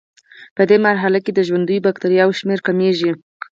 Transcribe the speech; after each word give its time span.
پدې 0.55 0.77
مرحله 0.87 1.19
کې 1.25 1.31
د 1.33 1.39
ژوندیو 1.47 1.83
بکټریاوو 1.85 2.37
شمېر 2.39 2.59
کمیږي. 2.67 3.11